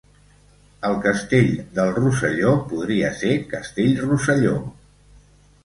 El 0.87 0.95
castell 1.03 1.51
del 1.75 1.91
Rosselló 1.99 2.55
podria 2.73 3.13
ser 3.21 3.37
Castellrosselló. 3.55 4.59